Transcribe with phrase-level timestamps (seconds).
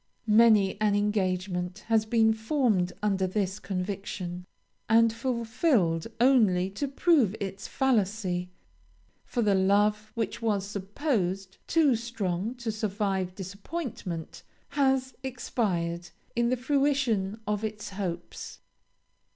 [0.25, 4.47] Many an engagement has been formed under this conviction,
[4.89, 8.49] and fulfilled only to prove its fallacy,
[9.23, 16.57] for the love which was supposed too strong to survive disappointment, has expired in the
[16.57, 18.57] fruition of its hopes.